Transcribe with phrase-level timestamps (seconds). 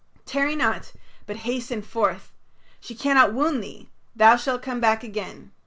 [0.25, 0.93] Tarry not
[1.27, 2.31] but hasten forth;
[2.79, 5.51] she cannot wound thee; thou shalt come back again."